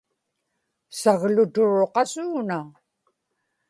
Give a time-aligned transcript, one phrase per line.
[0.99, 2.59] sagluturuq asuuna